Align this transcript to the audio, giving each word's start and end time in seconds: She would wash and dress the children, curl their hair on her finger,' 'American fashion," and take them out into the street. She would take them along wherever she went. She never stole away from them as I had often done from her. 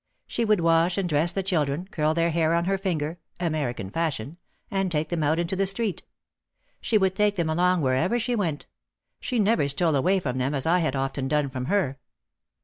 She 0.25 0.45
would 0.45 0.61
wash 0.61 0.97
and 0.97 1.07
dress 1.07 1.31
the 1.31 1.43
children, 1.43 1.87
curl 1.91 2.15
their 2.15 2.31
hair 2.31 2.55
on 2.55 2.65
her 2.65 2.79
finger,' 2.79 3.19
'American 3.39 3.91
fashion," 3.91 4.37
and 4.71 4.91
take 4.91 5.09
them 5.09 5.21
out 5.21 5.37
into 5.37 5.55
the 5.55 5.67
street. 5.67 6.01
She 6.81 6.97
would 6.97 7.15
take 7.15 7.35
them 7.35 7.51
along 7.51 7.81
wherever 7.81 8.17
she 8.17 8.33
went. 8.35 8.65
She 9.19 9.37
never 9.37 9.67
stole 9.69 9.95
away 9.95 10.19
from 10.19 10.39
them 10.39 10.55
as 10.55 10.65
I 10.65 10.79
had 10.79 10.95
often 10.95 11.27
done 11.27 11.51
from 11.51 11.65
her. 11.65 11.99